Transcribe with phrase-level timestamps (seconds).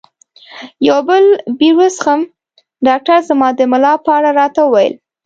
[0.87, 1.23] یو بل
[1.57, 2.21] بیر وڅښم؟
[2.87, 4.93] ډاکټر زما د ملا په اړه راته وویل.